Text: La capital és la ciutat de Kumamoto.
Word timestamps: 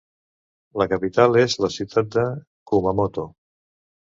La 0.81 0.87
capital 0.93 1.37
és 1.41 1.57
la 1.65 1.69
ciutat 1.75 2.09
de 2.17 2.25
Kumamoto. 2.73 3.29